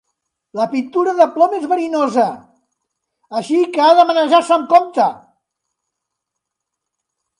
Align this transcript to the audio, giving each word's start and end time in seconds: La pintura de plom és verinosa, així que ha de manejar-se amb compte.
La 0.59 0.65
pintura 0.69 1.11
de 1.17 1.27
plom 1.35 1.51
és 1.57 1.67
verinosa, 1.73 2.25
així 3.41 3.61
que 3.75 3.85
ha 3.89 3.93
de 4.01 4.07
manejar-se 4.13 4.57
amb 4.57 4.69
compte. 4.73 5.07